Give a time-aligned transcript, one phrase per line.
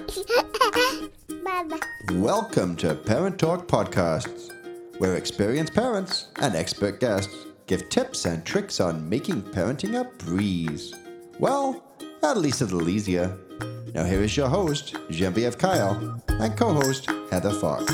[2.12, 4.50] Welcome to Parent Talk Podcasts,
[4.98, 7.34] where experienced parents and expert guests
[7.66, 10.94] give tips and tricks on making parenting a breeze.
[11.38, 11.84] Well,
[12.22, 13.36] at least a little easier.
[13.94, 17.92] Now, here is your host, Genevieve Kyle, and co host, Heather Fox.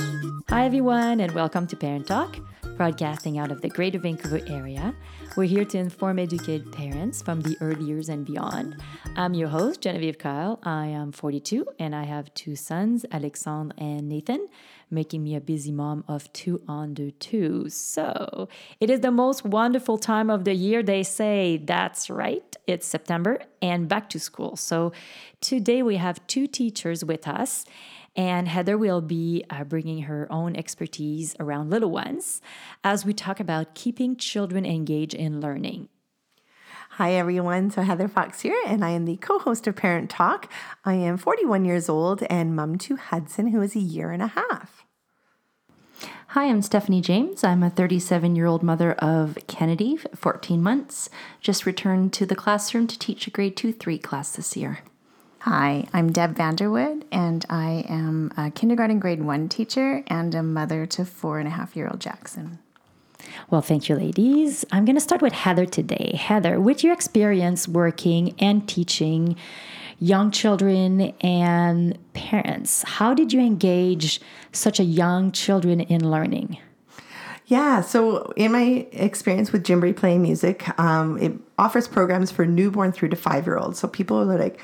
[0.48, 2.38] Hi, everyone, and welcome to Parent Talk,
[2.76, 4.94] broadcasting out of the Greater Vancouver area.
[5.36, 8.80] We're here to inform educate parents from the early years and beyond.
[9.16, 10.58] I'm your host, Genevieve Kyle.
[10.62, 14.48] I am 42 and I have two sons, Alexandre and Nathan,
[14.90, 17.68] making me a busy mom of two under two.
[17.68, 18.48] So
[18.80, 21.58] it is the most wonderful time of the year, they say.
[21.58, 22.56] That's right.
[22.66, 24.56] It's September and back to school.
[24.56, 24.92] So
[25.42, 27.66] today we have two teachers with us.
[28.16, 32.40] And Heather will be uh, bringing her own expertise around little ones
[32.82, 35.90] as we talk about keeping children engaged in learning.
[36.90, 37.70] Hi, everyone.
[37.70, 40.50] So, Heather Fox here, and I am the co host of Parent Talk.
[40.82, 44.28] I am 41 years old and mom to Hudson, who is a year and a
[44.28, 44.86] half.
[46.28, 47.44] Hi, I'm Stephanie James.
[47.44, 51.10] I'm a 37 year old mother of Kennedy, 14 months.
[51.42, 54.78] Just returned to the classroom to teach a grade 2 3 class this year.
[55.48, 60.86] Hi, I'm Deb Vanderwood, and I am a kindergarten grade one teacher and a mother
[60.86, 62.58] to four and a half year old Jackson.
[63.48, 64.64] Well, thank you, ladies.
[64.72, 66.16] I'm going to start with Heather today.
[66.20, 69.36] Heather, with your experience working and teaching
[70.00, 74.20] young children and parents, how did you engage
[74.50, 76.58] such a young children in learning?
[77.46, 82.90] Yeah, so in my experience with Gymboree playing music, um, it offers programs for newborn
[82.90, 83.78] through to five year olds.
[83.78, 84.60] So people are like,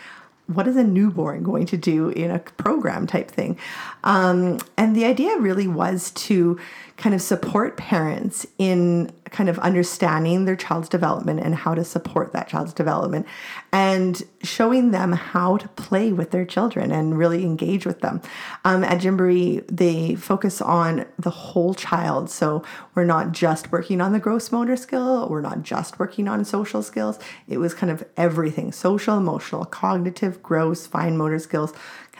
[0.55, 3.59] what is a newborn going to do in a program type thing?
[4.05, 6.59] Um, and the idea really was to
[6.97, 12.33] kind of support parents in kind of understanding their child's development and how to support
[12.33, 13.27] that child's development
[13.73, 18.21] and showing them how to play with their children and really engage with them.
[18.65, 22.29] Um, at Gymboree, they focus on the whole child.
[22.29, 22.63] So
[22.95, 26.83] we're not just working on the gross motor skill, we're not just working on social
[26.83, 27.19] skills.
[27.49, 31.73] It was kind of everything social, emotional, cognitive, gross, fine motor skills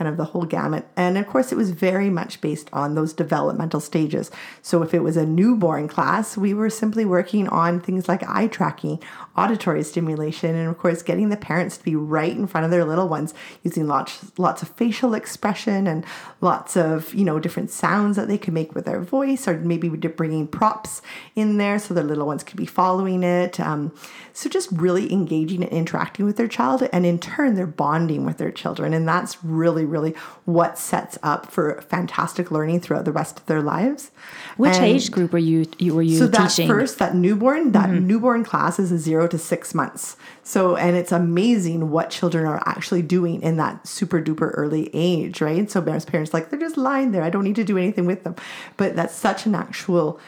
[0.03, 0.85] kind of the whole gamut.
[0.97, 4.33] And of course, it was very much based on those developmental stages.
[4.61, 8.49] So if it was a newborn class, we were simply working on things like eye
[8.49, 9.01] tracking,
[9.37, 12.85] auditory stimulation, and of course, getting the parents to be right in front of their
[12.85, 16.05] little ones using lots lots of facial expression and
[16.41, 19.89] lots of you know different sounds that they could make with their voice, or maybe
[19.89, 21.01] bringing props
[21.37, 23.61] in there so their little ones could be following it.
[23.61, 23.95] Um,
[24.33, 28.39] so just really engaging and interacting with their child, and in turn, they're bonding with
[28.39, 30.15] their children, and that's really really,
[30.45, 34.11] what sets up for fantastic learning throughout the rest of their lives.
[34.57, 36.67] Which and age group were you, you were you so teaching?
[36.67, 38.07] that first, that newborn, that mm-hmm.
[38.07, 40.17] newborn class is a zero to six months.
[40.43, 45.41] So, and it's amazing what children are actually doing in that super duper early age,
[45.41, 45.71] right?
[45.71, 47.23] So, parents parents like, they're just lying there.
[47.23, 48.35] I don't need to do anything with them.
[48.77, 50.19] But that's such an actual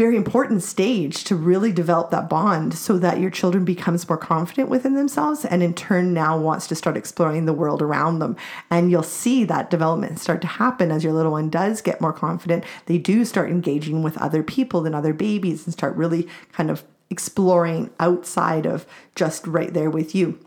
[0.00, 4.70] very important stage to really develop that bond so that your children becomes more confident
[4.70, 8.34] within themselves and in turn now wants to start exploring the world around them.
[8.70, 12.14] And you'll see that development start to happen as your little one does get more
[12.14, 12.64] confident.
[12.86, 16.82] They do start engaging with other people than other babies and start really kind of
[17.10, 20.38] exploring outside of just right there with you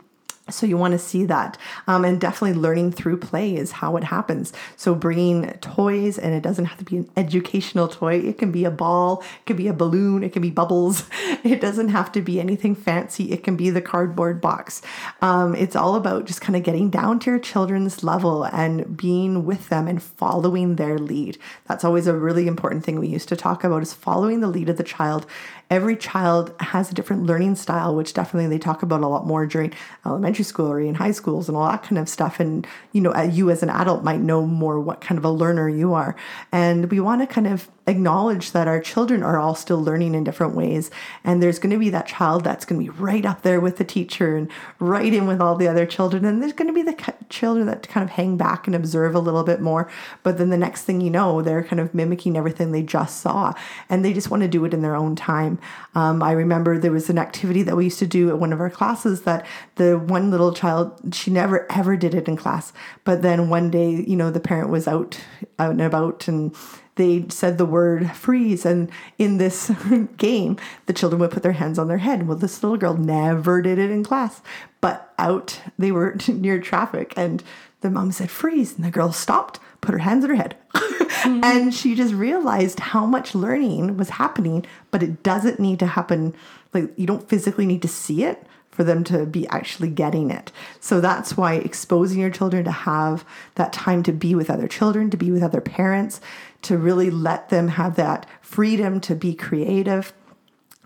[0.50, 1.56] so you want to see that,
[1.86, 4.52] um, and definitely learning through play is how it happens.
[4.76, 8.16] So bringing toys, and it doesn't have to be an educational toy.
[8.18, 11.04] It can be a ball, it can be a balloon, it can be bubbles.
[11.44, 13.30] It doesn't have to be anything fancy.
[13.30, 14.80] It can be the cardboard box.
[15.20, 19.44] Um, it's all about just kind of getting down to your children's level and being
[19.44, 21.36] with them and following their lead.
[21.66, 24.70] That's always a really important thing we used to talk about is following the lead
[24.70, 25.26] of the child
[25.70, 29.46] every child has a different learning style, which definitely they talk about a lot more
[29.46, 29.72] during
[30.04, 32.40] elementary school or in high schools and all that kind of stuff.
[32.40, 35.30] And, you know, uh, you as an adult might know more what kind of a
[35.30, 36.16] learner you are.
[36.52, 40.24] And we want to kind of acknowledge that our children are all still learning in
[40.24, 40.90] different ways.
[41.22, 43.76] And there's going to be that child that's going to be right up there with
[43.76, 46.24] the teacher and right in with all the other children.
[46.24, 49.20] And there's going to be the children that kind of hang back and observe a
[49.20, 49.90] little bit more.
[50.22, 53.52] But then the next thing you know, they're kind of mimicking everything they just saw
[53.88, 55.58] and they just want to do it in their own time.
[55.94, 58.60] Um, I remember there was an activity that we used to do at one of
[58.60, 59.44] our classes that
[59.76, 62.72] the one little child, she never ever did it in class.
[63.04, 65.20] But then one day, you know, the parent was out,
[65.58, 66.54] out and about and
[66.96, 68.64] they said the word freeze.
[68.64, 69.70] And in this
[70.16, 70.56] game,
[70.86, 72.26] the children would put their hands on their head.
[72.26, 74.42] Well, this little girl never did it in class,
[74.80, 77.42] but out they were near traffic and
[77.80, 78.76] the mom said freeze.
[78.76, 80.56] And the girl stopped, put her hands on her head.
[80.74, 81.44] mm-hmm.
[81.44, 86.34] And she just realized how much learning was happening, but it doesn't need to happen.
[86.72, 90.50] Like, you don't physically need to see it for them to be actually getting it.
[90.80, 93.24] So that's why exposing your children to have
[93.54, 96.20] that time to be with other children, to be with other parents,
[96.64, 100.12] to really let them have that freedom to be creative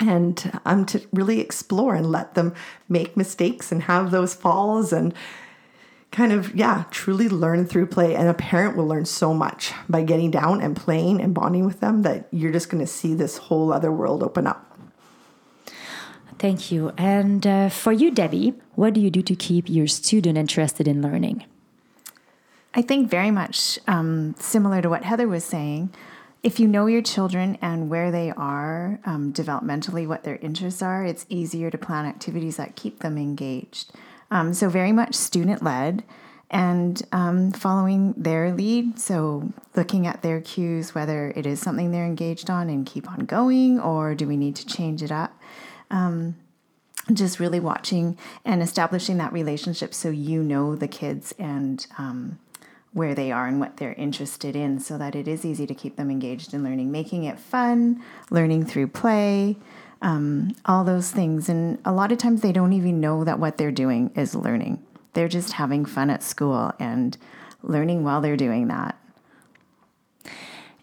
[0.00, 2.54] and um, to really explore and let them
[2.88, 5.12] make mistakes and have those falls and
[6.10, 10.02] kind of yeah truly learn through play and a parent will learn so much by
[10.02, 13.36] getting down and playing and bonding with them that you're just going to see this
[13.36, 14.68] whole other world open up
[16.38, 16.92] Thank you.
[16.96, 21.02] And uh, for you, Debbie, what do you do to keep your student interested in
[21.02, 21.44] learning?
[22.74, 25.90] I think very much um, similar to what Heather was saying.
[26.42, 31.04] If you know your children and where they are um, developmentally, what their interests are,
[31.04, 33.90] it's easier to plan activities that keep them engaged.
[34.30, 36.04] Um, so, very much student led
[36.50, 39.00] and um, following their lead.
[39.00, 43.20] So, looking at their cues, whether it is something they're engaged on and keep on
[43.20, 45.32] going, or do we need to change it up?
[45.90, 46.36] Um,
[47.12, 52.38] just really watching and establishing that relationship so you know the kids and um,
[52.92, 55.96] where they are and what they're interested in so that it is easy to keep
[55.96, 59.56] them engaged in learning, making it fun, learning through play,
[60.02, 61.48] um, all those things.
[61.48, 64.82] And a lot of times they don't even know that what they're doing is learning.
[65.12, 67.16] They're just having fun at school and
[67.62, 68.98] learning while they're doing that.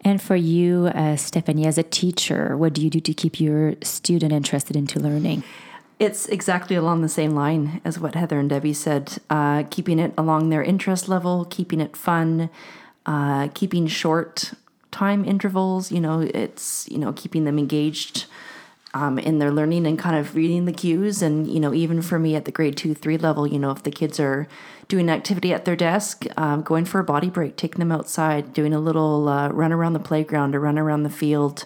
[0.02, 3.74] And for you, uh, Stephanie, as a teacher, what do you do to keep your
[3.82, 5.44] student interested into learning?
[5.98, 9.18] It's exactly along the same line as what Heather and Debbie said.
[9.30, 12.50] Uh, keeping it along their interest level, keeping it fun,
[13.06, 14.54] uh, keeping short
[14.92, 15.92] time intervals.
[15.92, 18.26] You know, it's you know keeping them engaged
[18.94, 21.22] um, in their learning and kind of reading the cues.
[21.22, 23.84] And you know, even for me at the grade two, three level, you know, if
[23.84, 24.48] the kids are
[24.88, 28.74] doing activity at their desk, um, going for a body break, taking them outside, doing
[28.74, 31.66] a little uh, run around the playground or run around the field,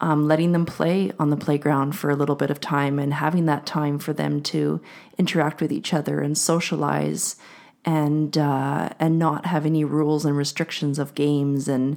[0.00, 3.46] um, letting them play on the playground for a little bit of time and having
[3.46, 4.80] that time for them to
[5.18, 7.36] interact with each other and socialize
[7.84, 11.96] and uh, and not have any rules and restrictions of games and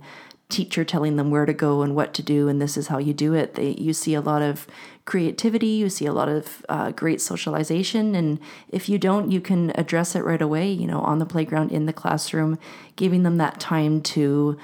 [0.50, 3.14] teacher telling them where to go and what to do and this is how you
[3.14, 3.56] do it.
[3.56, 4.68] They, you see a lot of
[5.06, 8.40] creativity you see a lot of uh, great socialization and
[8.70, 11.88] if you don't you can address it right away you know on the playground in
[11.88, 12.60] the classroom
[12.96, 14.58] giving them that time to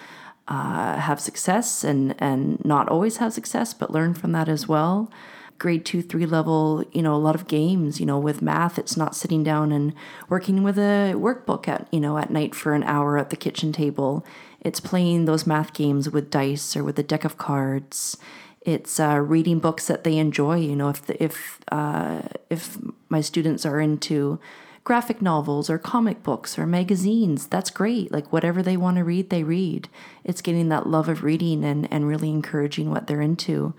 [0.47, 5.11] uh, have success and and not always have success but learn from that as well
[5.57, 8.95] grade two three level you know a lot of games you know with math it's
[8.95, 9.93] not sitting down and
[10.29, 13.71] working with a workbook at you know at night for an hour at the kitchen
[13.71, 14.25] table
[14.61, 18.17] it's playing those math games with dice or with a deck of cards.
[18.61, 20.57] It's uh, reading books that they enjoy.
[20.57, 22.77] You know, if the, if uh, if
[23.07, 24.39] my students are into
[24.87, 28.09] graphic novels or comic books or magazines, that's great.
[28.09, 29.89] Like whatever they want to read, they read.
[30.23, 33.73] It's getting that love of reading and and really encouraging what they're into.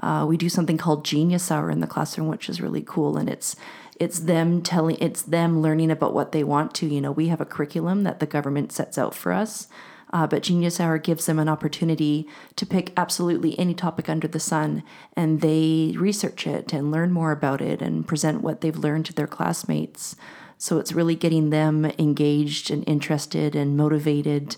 [0.00, 3.26] Uh, we do something called Genius Hour in the classroom, which is really cool, and
[3.26, 3.56] it's
[3.98, 6.86] it's them telling it's them learning about what they want to.
[6.86, 9.66] You know, we have a curriculum that the government sets out for us
[10.12, 14.40] uh, but Genius Hour gives them an opportunity to pick absolutely any topic under the
[14.40, 14.82] sun
[15.14, 19.12] and they research it and learn more about it and present what they've learned to
[19.12, 20.16] their classmates.
[20.60, 24.56] So it's really getting them engaged and interested and motivated.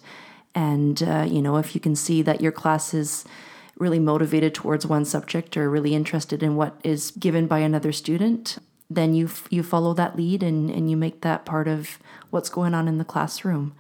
[0.54, 3.24] And, uh, you know, if you can see that your class is
[3.78, 8.58] really motivated towards one subject or really interested in what is given by another student,
[8.90, 12.50] then you, f- you follow that lead and, and you make that part of what's
[12.50, 13.74] going on in the classroom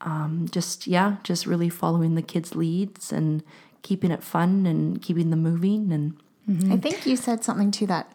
[0.00, 3.42] um, just yeah, just really following the kids' leads and
[3.82, 5.92] keeping it fun and keeping them moving.
[5.92, 6.16] And
[6.48, 6.72] mm-hmm.
[6.72, 8.12] I think you said something to that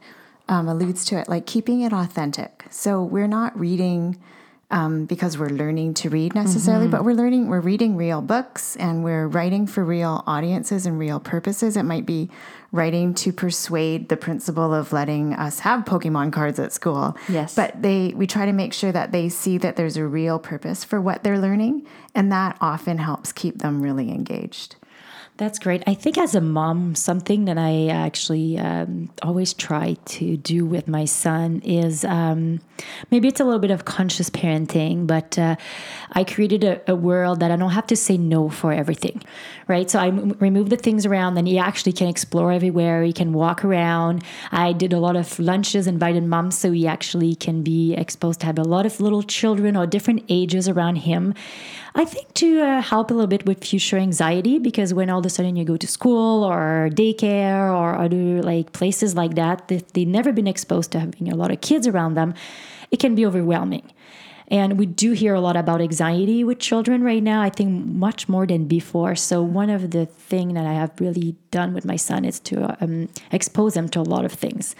[0.51, 2.65] um, alludes to it, like keeping it authentic.
[2.69, 4.21] So we're not reading
[4.69, 6.91] um, because we're learning to read necessarily, mm-hmm.
[6.91, 11.19] but we're learning, we're reading real books and we're writing for real audiences and real
[11.19, 11.75] purposes.
[11.75, 12.29] It might be
[12.71, 17.17] writing to persuade the principal of letting us have Pokemon cards at school.
[17.27, 17.55] Yes.
[17.55, 20.83] But they, we try to make sure that they see that there's a real purpose
[20.85, 24.77] for what they're learning, and that often helps keep them really engaged.
[25.41, 25.81] That's great.
[25.87, 30.87] I think as a mom, something that I actually um, always try to do with
[30.87, 32.59] my son is um,
[33.09, 35.55] maybe it's a little bit of conscious parenting, but uh,
[36.11, 39.23] I created a, a, world that I don't have to say no for everything,
[39.67, 39.89] right?
[39.89, 43.01] So I m- remove the things around, and he actually can explore everywhere.
[43.01, 44.23] He can walk around.
[44.51, 48.45] I did a lot of lunches, invited moms, so he actually can be exposed to
[48.45, 51.33] have a lot of little children or different ages around him.
[51.93, 55.30] I think to uh, help a little bit with future anxiety because when all a
[55.31, 60.31] sudden you go to school or daycare or other like places like that, they've never
[60.31, 62.33] been exposed to having a lot of kids around them,
[62.91, 63.91] it can be overwhelming.
[64.51, 68.27] And we do hear a lot about anxiety with children right now, I think much
[68.27, 69.15] more than before.
[69.15, 72.75] So, one of the things that I have really done with my son is to
[72.83, 74.75] um, expose him to a lot of things.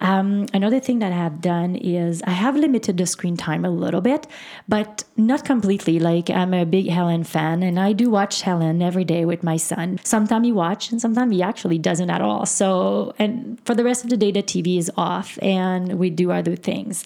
[0.00, 3.70] Um, another thing that I have done is I have limited the screen time a
[3.70, 4.26] little bit,
[4.68, 5.98] but not completely.
[5.98, 9.56] Like I'm a big Helen fan, and I do watch Helen every day with my
[9.56, 9.98] son.
[10.04, 12.46] Sometimes he watches, and sometimes he actually doesn't at all.
[12.46, 16.30] So, and for the rest of the day, the TV is off, and we do
[16.30, 17.04] other things.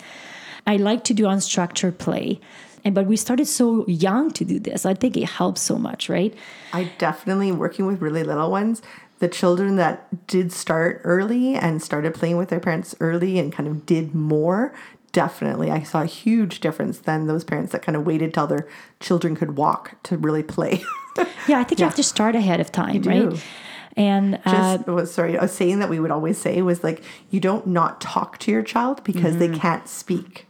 [0.67, 2.41] I like to do unstructured play.
[2.85, 4.87] And but we started so young to do this.
[4.87, 6.35] I think it helps so much, right?
[6.73, 8.81] I definitely working with really little ones.
[9.21, 13.69] The children that did start early and started playing with their parents early and kind
[13.69, 14.75] of did more,
[15.13, 18.67] definitely I saw a huge difference than those parents that kind of waited till their
[18.99, 20.83] children could walk to really play.
[21.49, 23.45] Yeah, I think you have to start ahead of time, right?
[23.97, 27.41] And uh, Just was sorry, a saying that we would always say was like, you
[27.41, 30.47] don't not talk to your child because they can't speak,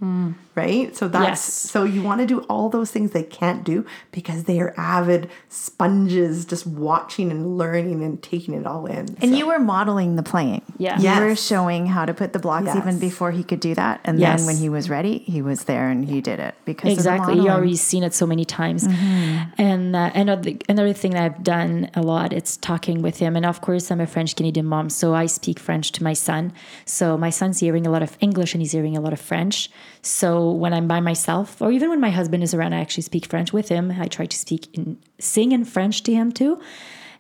[0.55, 0.95] right?
[0.95, 1.43] So that's Yes.
[1.43, 5.31] so you want to do all those things they can't do because they are avid
[5.49, 8.99] sponges, just watching and learning and taking it all in.
[9.21, 10.63] And So- you were modeling the playing.
[10.79, 10.99] Yeah.
[11.01, 14.01] You were showing how to put the blocks even before he could do that.
[14.05, 14.41] And Yes.
[14.41, 17.49] then when he was ready, he was there and he did it because exactly you
[17.49, 19.39] already seen it so many times Mm-hmm.
[19.59, 23.47] and uh, another another thing that i've done a lot it's talking with him and
[23.47, 26.53] of course i'm a french canadian mom so i speak french to my son.
[26.85, 29.71] So my son's hearing a lot of english and he's hearing a lot of french.
[30.03, 33.27] So when i'm by myself or even when my husband is around i actually speak
[33.27, 33.91] french with him.
[33.91, 36.61] I try to speak in sing in french to him too.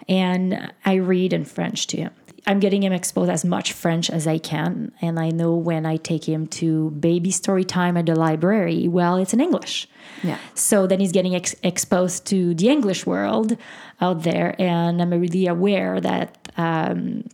[0.09, 2.13] And i read in french to him
[2.47, 4.93] I'm getting him exposed as much French as I can.
[5.01, 9.17] And I know when I take him to baby story time at the library, well,
[9.17, 9.89] it's in English.
[10.23, 10.39] Yeah.
[10.55, 13.57] So then he's getting ex- exposed to the English world
[14.01, 14.55] out there.
[14.59, 17.25] And I'm really aware that um,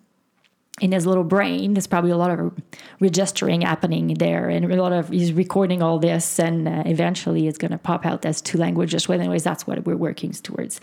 [0.81, 2.53] in his little brain, there's probably a lot of
[3.01, 7.59] registering happening there, and a lot of he's recording all this, and uh, eventually it's
[7.59, 9.09] going to pop out as two languages.
[9.09, 10.81] Well, anyways, that's what we're working towards.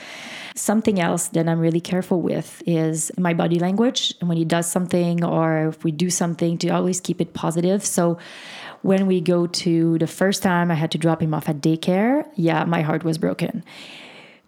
[0.56, 4.70] Something else that I'm really careful with is my body language, and when he does
[4.70, 7.86] something or if we do something, to always keep it positive.
[7.86, 8.18] So.
[8.84, 12.28] When we go to the first time I had to drop him off at daycare,
[12.36, 13.64] yeah, my heart was broken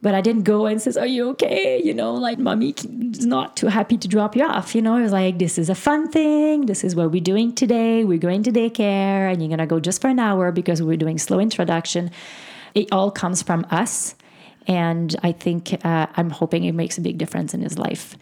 [0.06, 3.58] but I didn't go and says, "Are you okay?" You know, like mommy is not
[3.60, 4.76] too happy to drop you off.
[4.76, 6.68] You know, I was like, "This is a fun thing.
[6.68, 8.06] This is what we're doing today.
[8.06, 11.18] We're going to daycare, and you're gonna go just for an hour because we're doing
[11.18, 12.12] slow introduction."
[12.76, 14.14] It all comes from us,
[14.68, 18.16] and I think uh, I'm hoping it makes a big difference in his life.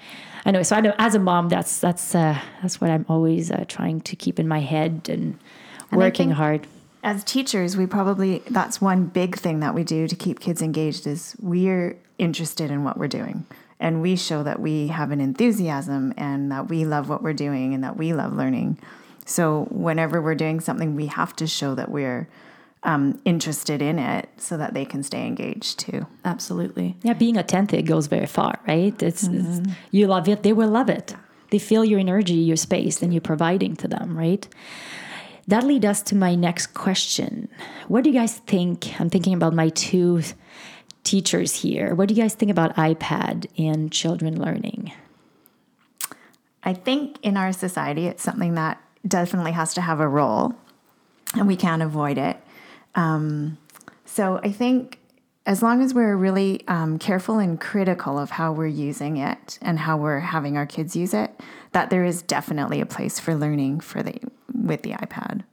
[0.46, 0.64] I know.
[0.64, 4.00] So I know, as a mom, that's that's uh, that's what I'm always uh, trying
[4.08, 5.36] to keep in my head and
[5.92, 6.62] And working hard.
[7.04, 11.06] As teachers, we probably that's one big thing that we do to keep kids engaged
[11.06, 13.46] is we're interested in what we're doing.
[13.80, 17.74] And we show that we have an enthusiasm and that we love what we're doing
[17.74, 18.80] and that we love learning.
[19.26, 22.30] So whenever we're doing something, we have to show that we're
[22.84, 26.06] um, interested in it so that they can stay engaged too.
[26.24, 26.96] Absolutely.
[27.04, 29.02] Yeah, being authentic goes very far, right?
[29.02, 31.16] It's, it's you love it, they will love it.
[31.50, 34.48] They feel your energy, your space, and you're providing to them, right?
[35.48, 37.50] That leads us to my next question.
[37.88, 39.00] What do you guys think?
[39.00, 40.22] I'm thinking about my two
[41.04, 41.94] teachers here.
[41.96, 44.94] What do you guys think about iPad in children learning?
[46.64, 50.56] I think in our society, it's something that definitely has to have a role,
[51.36, 52.38] and we can't avoid it.
[52.96, 53.58] Um,
[54.06, 55.00] so I think
[55.46, 59.80] as long as we're really um, careful and critical of how we're using it and
[59.80, 61.38] how we're having our kids use it,
[61.74, 64.16] that there is definitely a place for learning for the
[64.64, 65.44] with the iPad.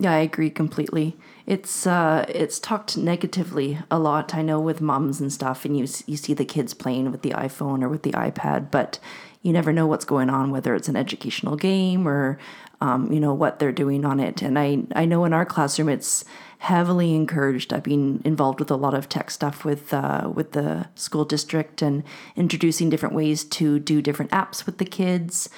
[0.00, 1.14] Yeah, I agree completely.
[1.46, 4.34] It's uh, it's talked negatively a lot.
[4.34, 7.32] I know with moms and stuff, and you you see the kids playing with the
[7.32, 8.98] iPhone or with the iPad, but
[9.42, 12.38] you never know what's going on, whether it's an educational game or
[12.80, 14.40] um, you know what they're doing on it.
[14.40, 16.24] And I I know in our classroom, it's
[16.60, 17.74] heavily encouraged.
[17.74, 21.82] I've been involved with a lot of tech stuff with uh, with the school district
[21.82, 22.04] and
[22.36, 25.50] introducing different ways to do different apps with the kids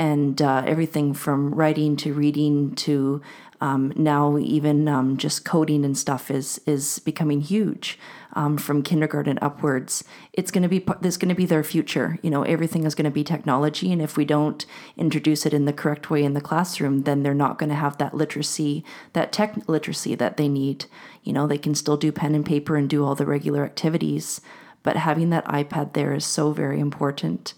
[0.00, 3.20] and uh, everything from writing to reading to
[3.60, 7.98] um, now even um, just coding and stuff is is becoming huge
[8.32, 10.02] um, from kindergarten upwards.
[10.32, 12.18] It's going to be there's going to be their future.
[12.22, 14.64] You know, everything is going to be technology, and if we don't
[14.96, 17.98] introduce it in the correct way in the classroom, then they're not going to have
[17.98, 20.86] that literacy, that tech literacy that they need.
[21.22, 24.40] You know, they can still do pen and paper and do all the regular activities,
[24.82, 27.52] but having that iPad there is so very important.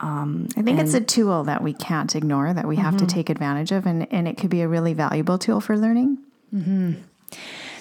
[0.00, 3.14] Um, I think it's a tool that we can't ignore, that we have to mm-hmm.
[3.14, 6.18] take advantage of, and, and it could be a really valuable tool for learning.
[6.54, 6.92] Mm-hmm.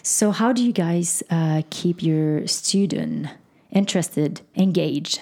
[0.01, 3.27] So, how do you guys uh, keep your student
[3.71, 5.21] interested, engaged?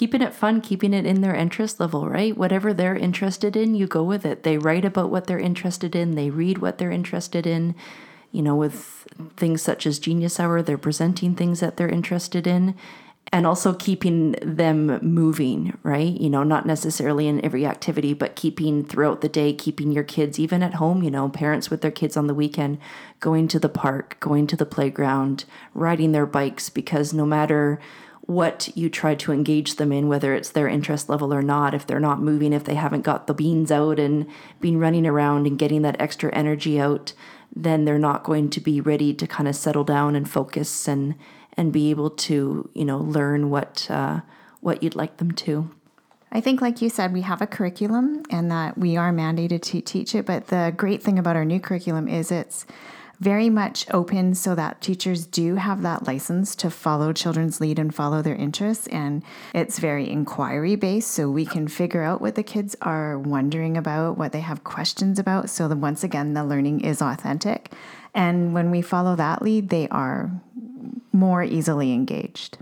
[0.00, 2.34] keeping it fun, keeping it in their interest level, right?
[2.34, 4.44] Whatever they're interested in, you go with it.
[4.44, 7.74] They write about what they're interested in, they read what they're interested in.
[8.32, 9.06] You know, with
[9.36, 12.76] things such as Genius Hour, they're presenting things that they're interested in.
[13.32, 16.20] And also keeping them moving, right?
[16.20, 20.40] You know, not necessarily in every activity, but keeping throughout the day, keeping your kids
[20.40, 22.78] even at home, you know, parents with their kids on the weekend,
[23.20, 25.44] going to the park, going to the playground,
[25.74, 27.78] riding their bikes, because no matter
[28.22, 31.86] what you try to engage them in, whether it's their interest level or not, if
[31.86, 34.26] they're not moving, if they haven't got the beans out and
[34.60, 37.12] been running around and getting that extra energy out,
[37.54, 41.14] then they're not going to be ready to kind of settle down and focus and
[41.56, 44.20] and be able to you know learn what uh,
[44.60, 45.70] what you'd like them to.
[46.32, 49.80] I think, like you said, we have a curriculum and that we are mandated to
[49.80, 50.26] teach it.
[50.26, 52.66] But the great thing about our new curriculum is it's
[53.18, 57.94] very much open so that teachers do have that license to follow children's lead and
[57.94, 58.86] follow their interests.
[58.86, 59.22] And
[59.54, 64.16] it's very inquiry based, so we can figure out what the kids are wondering about,
[64.16, 65.50] what they have questions about.
[65.50, 67.72] So, once again, the learning is authentic.
[68.14, 70.30] And when we follow that lead, they are
[71.12, 72.58] more easily engaged.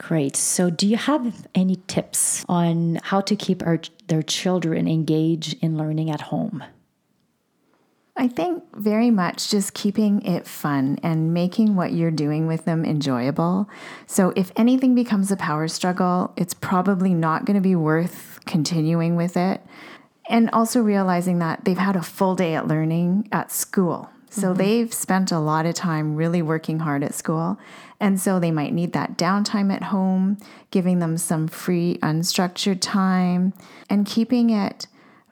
[0.00, 0.34] Great.
[0.34, 5.76] So, do you have any tips on how to keep our, their children engaged in
[5.76, 6.64] learning at home?
[8.16, 12.84] I think very much just keeping it fun and making what you're doing with them
[12.84, 13.68] enjoyable.
[14.06, 19.16] So, if anything becomes a power struggle, it's probably not going to be worth continuing
[19.16, 19.60] with it.
[20.30, 24.08] And also realizing that they've had a full day at learning at school.
[24.30, 24.58] So, mm-hmm.
[24.58, 27.58] they've spent a lot of time really working hard at school.
[27.98, 30.38] And so, they might need that downtime at home,
[30.70, 33.52] giving them some free, unstructured time,
[33.90, 34.86] and keeping it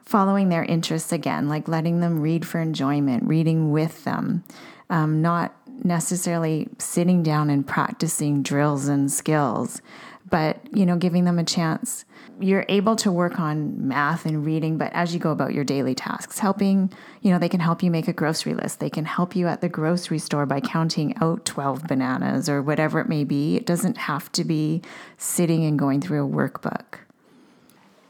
[0.09, 4.43] following their interests again, like letting them read for enjoyment, reading with them,
[4.89, 9.81] um, not necessarily sitting down and practicing drills and skills,
[10.29, 12.05] but you know, giving them a chance.
[12.39, 15.93] You're able to work on math and reading, but as you go about your daily
[15.93, 18.79] tasks, helping, you know, they can help you make a grocery list.
[18.79, 22.99] They can help you at the grocery store by counting out 12 bananas or whatever
[22.99, 23.57] it may be.
[23.57, 24.81] It doesn't have to be
[25.17, 26.99] sitting and going through a workbook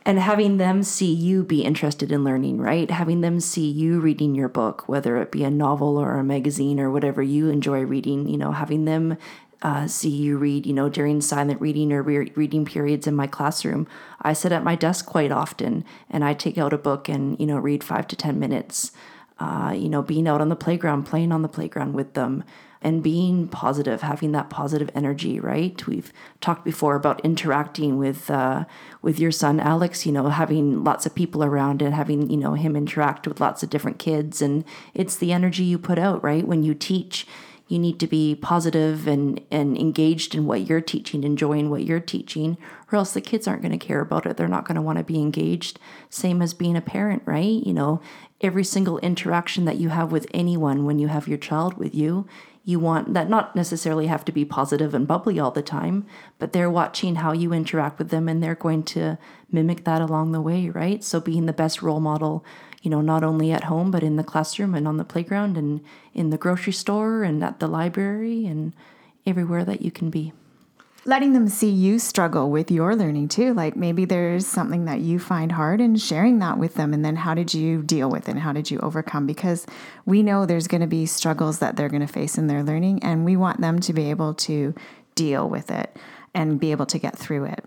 [0.09, 2.89] and having them see you be interested in learning, right?
[2.89, 6.79] Having them see you reading your book, whether it be a novel or a magazine
[6.79, 9.17] or whatever you enjoy reading, you know, having them
[9.61, 13.27] uh, see you read, you know, during silent reading or re- reading periods in my
[13.27, 13.87] classroom.
[14.21, 17.45] I sit at my desk quite often and I take out a book and, you
[17.45, 18.91] know, read five to 10 minutes.
[19.37, 22.43] Uh, you know, being out on the playground, playing on the playground with them,
[22.81, 25.85] and being positive, having that positive energy, right?
[25.85, 28.65] We've talked before about interacting with uh,
[29.01, 32.53] with your son Alex, you know, having lots of people around and having you know
[32.53, 36.47] him interact with lots of different kids, and it's the energy you put out, right?
[36.47, 37.27] When you teach,
[37.69, 41.99] you need to be positive and and engaged in what you're teaching, enjoying what you're
[41.99, 42.57] teaching,
[42.91, 44.35] or else the kids aren't going to care about it.
[44.35, 45.79] They're not going to want to be engaged.
[46.09, 47.63] Same as being a parent, right?
[47.63, 48.01] You know,
[48.41, 52.27] every single interaction that you have with anyone when you have your child with you
[52.69, 56.05] you want that not necessarily have to be positive and bubbly all the time,
[56.37, 59.17] but they're watching how you interact with them and they're going to
[59.51, 61.03] mimic that along the way, right?
[61.03, 62.45] So being the best role model,
[62.83, 65.81] you know, not only at home, but in the classroom and on the playground and
[66.13, 68.73] in the grocery store and at the library and
[69.25, 70.31] everywhere that you can be
[71.05, 73.53] letting them see you struggle with your learning too.
[73.53, 76.93] Like maybe there's something that you find hard and sharing that with them.
[76.93, 78.31] And then how did you deal with it?
[78.31, 79.25] And how did you overcome?
[79.25, 79.65] Because
[80.05, 83.03] we know there's going to be struggles that they're going to face in their learning,
[83.03, 84.75] and we want them to be able to
[85.15, 85.95] deal with it
[86.33, 87.63] and be able to get through it.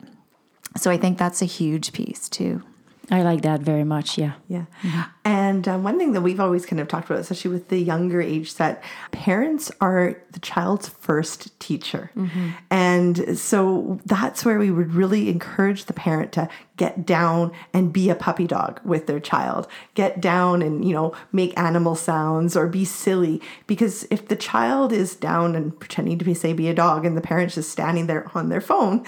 [0.77, 2.63] So I think that's a huge piece too.
[3.11, 4.17] I like that very much.
[4.17, 4.35] Yeah.
[4.49, 4.67] Yeah.
[4.83, 5.01] Mm-hmm.
[5.25, 8.23] And um, one thing that we've always kind of talked about, especially with the younger
[8.23, 12.11] age set, parents are the child's first teacher.
[12.17, 12.51] Mm-hmm.
[12.71, 18.09] And so that's where we would really encourage the parent to get down and be
[18.09, 19.67] a puppy dog with their child.
[19.95, 23.43] Get down and, you know, make animal sounds or be silly.
[23.67, 27.17] Because if the child is down and pretending to be, say, be a dog and
[27.17, 29.05] the parent's just standing there on their phone,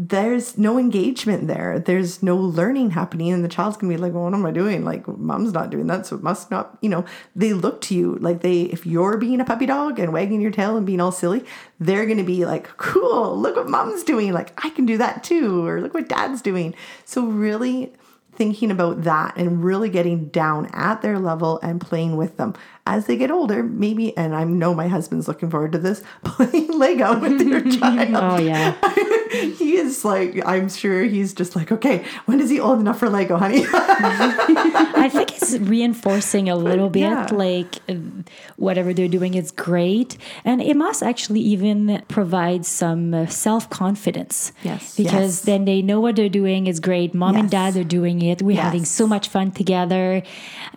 [0.00, 1.80] there's no engagement there.
[1.80, 4.84] There's no learning happening, and the child's gonna be like, well, "What am I doing?
[4.84, 8.16] Like, mom's not doing that, so it must not." You know, they look to you
[8.20, 11.10] like they, if you're being a puppy dog and wagging your tail and being all
[11.10, 11.44] silly,
[11.80, 14.32] they're gonna be like, "Cool, look what mom's doing.
[14.32, 17.92] Like, I can do that too," or "Look what dad's doing." So really
[18.38, 22.54] thinking about that and really getting down at their level and playing with them
[22.88, 26.72] as they get older, maybe, and I know my husband's looking forward to this, playing
[26.78, 28.14] Lego with their child.
[28.14, 28.74] oh, yeah.
[29.58, 33.10] he is like, I'm sure he's just like, okay, when is he old enough for
[33.10, 33.66] Lego, honey?
[33.68, 37.26] I think it's reinforcing a little bit, yeah.
[37.30, 37.76] like
[38.56, 40.16] whatever they're doing is great.
[40.46, 44.52] And it must actually even provide some uh, self confidence.
[44.62, 44.96] Yes.
[44.96, 45.40] Because yes.
[45.42, 47.12] then they know what they're doing is great.
[47.12, 47.42] Mom yes.
[47.42, 48.40] and dad are doing it.
[48.40, 48.64] We're yes.
[48.64, 50.22] having so much fun together.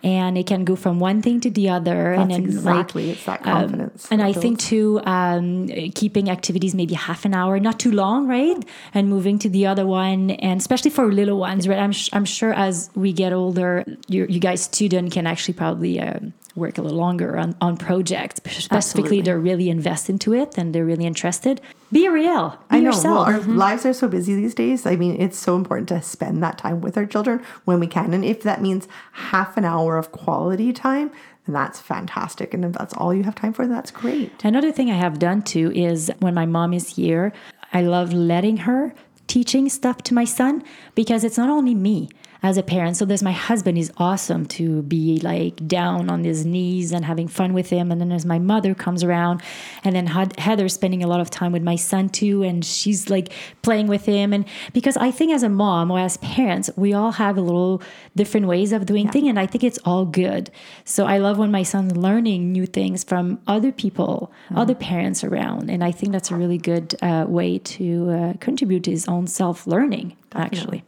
[0.02, 2.16] And it can go from one thing to the other together.
[2.16, 3.06] That's and then, exactly.
[3.06, 4.08] like, it's that um, confidence.
[4.10, 8.56] and I think too, um, keeping activities maybe half an hour, not too long, right?
[8.94, 11.78] And moving to the other one, and especially for little ones, right?
[11.78, 16.00] I'm I'm sure as we get older, you you guys student can actually probably.
[16.00, 19.22] Um, work a little longer on, on projects specifically Absolutely.
[19.22, 21.62] they're really invest into it and they're really interested
[21.92, 22.86] be real be I know.
[22.86, 24.86] yourself Well, our lives are so busy these days.
[24.86, 28.14] I mean, it's so important to spend that time with our children when we can.
[28.14, 31.10] And if that means half an hour of quality time,
[31.46, 32.54] then that's fantastic.
[32.54, 34.44] And if that's all you have time for, that's great.
[34.44, 37.32] Another thing I have done too is when my mom is here,
[37.72, 38.94] I love letting her
[39.26, 40.62] teaching stuff to my son
[40.94, 42.08] because it's not only me
[42.42, 42.96] as a parent.
[42.96, 47.28] So there's my husband is awesome to be like down on his knees and having
[47.28, 47.92] fun with him.
[47.92, 49.42] And then as my mother comes around
[49.84, 52.42] and then Heath- Heather's spending a lot of time with my son too.
[52.42, 54.32] And she's like playing with him.
[54.32, 57.80] And because I think as a mom or as parents, we all have a little
[58.16, 59.28] different ways of doing things.
[59.28, 60.50] And I think it's all good.
[60.84, 65.70] So I love when my son's learning new things from other people, other parents around.
[65.70, 69.28] And I think that's a really good uh, way to uh, contribute to his own
[69.28, 70.84] self learning, actually.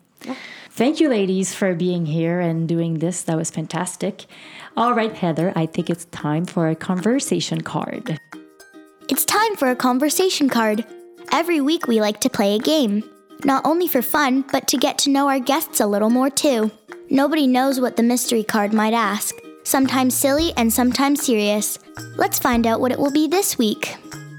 [0.77, 3.23] Thank you, ladies, for being here and doing this.
[3.23, 4.27] That was fantastic.
[4.77, 8.19] All right, Heather, I think it's time for a conversation card.
[9.09, 10.85] It's time for a conversation card.
[11.31, 13.09] Every week we like to play a game.
[13.45, 16.73] Not only for fun, but to get to know our guests a little more too.
[17.09, 19.37] Nobody knows what the mystery card might ask.
[19.63, 21.79] Sometimes silly and sometimes serious.
[22.17, 23.95] Let's find out what it will be this week.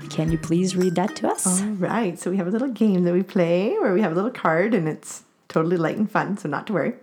[0.10, 1.62] Can you please read that to us?
[1.62, 2.20] All right.
[2.20, 4.74] So we have a little game that we play where we have a little card
[4.74, 5.25] and it's
[5.56, 6.38] totally light and fun.
[6.38, 6.94] So not to worry.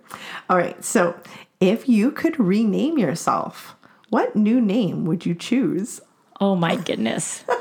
[0.51, 0.85] All right.
[0.85, 1.19] So
[1.59, 3.75] if you could rename yourself,
[4.11, 6.01] what new name would you choose?
[6.39, 7.45] Oh my goodness.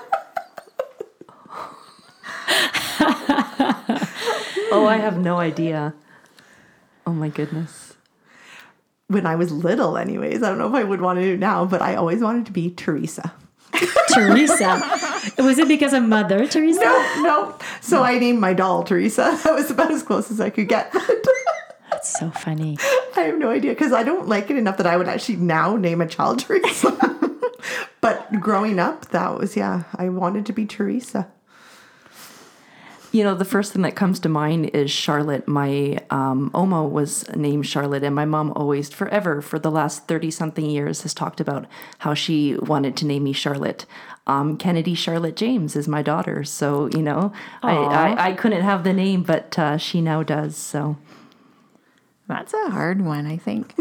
[4.73, 5.93] Oh, I have no idea.
[7.05, 7.97] Oh my goodness.
[9.07, 11.39] When I was little, anyways, I don't know if I would want to do it
[11.39, 13.33] now, but I always wanted to be Teresa.
[14.13, 14.79] Teresa.
[15.37, 16.81] Was it because of mother, Teresa?
[16.81, 17.55] No, no.
[17.81, 19.37] So I named my doll Teresa.
[19.43, 20.93] That was about as close as I could get.
[21.91, 22.77] That's so funny.
[23.17, 25.75] I have no idea because I don't like it enough that I would actually now
[25.75, 26.97] name a child Teresa.
[28.01, 31.27] but growing up, that was, yeah, I wanted to be Teresa.
[33.11, 35.45] You know, the first thing that comes to mind is Charlotte.
[35.45, 40.31] My um, Oma was named Charlotte, and my mom always, forever, for the last 30
[40.31, 41.65] something years, has talked about
[41.99, 43.85] how she wanted to name me Charlotte.
[44.27, 46.45] Um, Kennedy Charlotte James is my daughter.
[46.45, 50.55] So, you know, I, I, I couldn't have the name, but uh, she now does.
[50.55, 50.95] So,
[52.29, 53.75] That's a hard one, I think.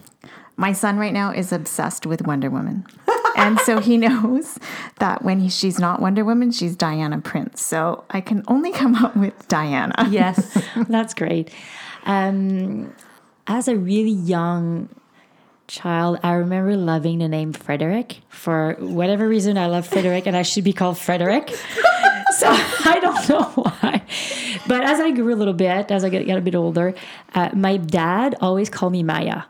[0.56, 2.86] My son right now is obsessed with Wonder Woman.
[3.36, 4.58] And so he knows
[4.98, 7.62] that when he, she's not Wonder Woman, she's Diana Prince.
[7.62, 10.06] So I can only come up with Diana.
[10.10, 10.56] yes.
[10.88, 11.50] That's great.
[12.04, 12.94] Um,
[13.46, 14.88] as a really young
[15.66, 18.20] child, I remember loving the name Frederick.
[18.28, 21.48] For whatever reason, I love Frederick, and I should be called Frederick.
[22.38, 24.02] so I don't know why.
[24.66, 26.94] But as I grew a little bit, as I got, got a bit older,
[27.34, 29.42] uh, my dad always called me Maya.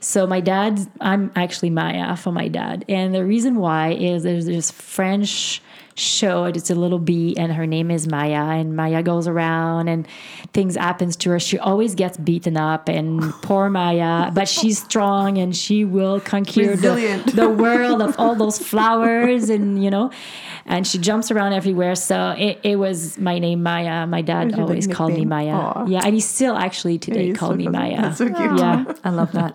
[0.00, 4.46] So my dad, I'm actually Maya for my dad, and the reason why is there's
[4.46, 5.62] this French
[5.94, 6.44] show.
[6.44, 10.06] It's a little bee, and her name is Maya, and Maya goes around and
[10.52, 11.38] things happens to her.
[11.38, 16.76] She always gets beaten up, and poor Maya, but she's strong and she will conquer
[16.76, 20.10] the, the world of all those flowers, and you know,
[20.66, 21.94] and she jumps around everywhere.
[21.94, 24.06] So it, it was my name Maya.
[24.06, 25.24] My dad Was your always called me?
[25.24, 25.52] Maya.
[25.52, 25.86] Aw.
[25.86, 27.68] Yeah, and he still actually today He's called so me.
[27.68, 28.00] Maya.
[28.00, 28.58] That's so cute.
[28.58, 28.94] Yeah.
[29.04, 29.54] I love that.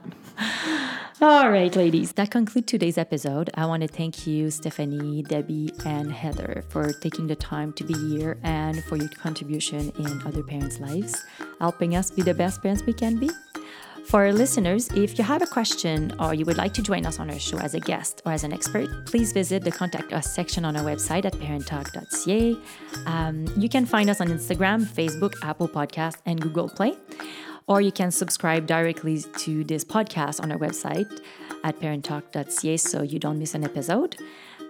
[1.22, 2.12] All right, ladies.
[2.14, 3.50] That concludes today's episode.
[3.56, 7.94] I want to thank you, Stephanie, Debbie, and Heather, for taking the time to be
[7.94, 11.24] here and for your contribution in other parents' lives,
[11.60, 13.30] helping us be the best parents we can be.
[14.08, 17.20] For our listeners, if you have a question or you would like to join us
[17.20, 20.32] on our show as a guest or as an expert, please visit the Contact Us
[20.36, 22.56] section on our website at parenttalk.ca.
[23.08, 26.96] Um, you can find us on Instagram, Facebook, Apple Podcast, and Google Play
[27.68, 31.22] or you can subscribe directly to this podcast on our website
[31.64, 34.18] at parenttalk.ca so you don't miss an episode.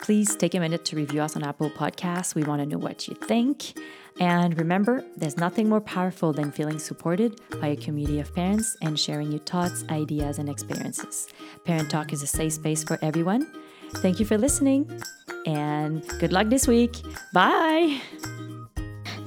[0.01, 2.35] Please take a minute to review us on Apple Podcasts.
[2.35, 3.77] We want to know what you think.
[4.19, 8.99] And remember, there's nothing more powerful than feeling supported by a community of parents and
[8.99, 11.27] sharing your thoughts, ideas, and experiences.
[11.65, 13.51] Parent Talk is a safe space for everyone.
[13.95, 15.01] Thank you for listening
[15.45, 16.95] and good luck this week.
[17.33, 18.01] Bye.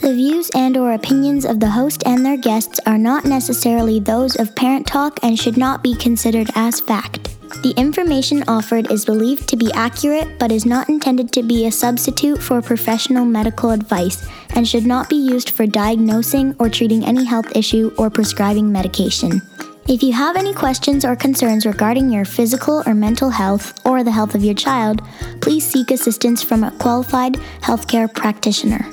[0.09, 4.37] The views and or opinions of the host and their guests are not necessarily those
[4.37, 7.25] of Parent Talk and should not be considered as fact.
[7.62, 11.71] The information offered is believed to be accurate but is not intended to be a
[11.71, 17.27] substitute for professional medical advice and should not be used for diagnosing or treating any
[17.27, 19.42] health issue or prescribing medication.
[19.88, 24.11] If you have any questions or concerns regarding your physical or mental health or the
[24.12, 25.03] health of your child,
[25.42, 28.90] please seek assistance from a qualified healthcare practitioner.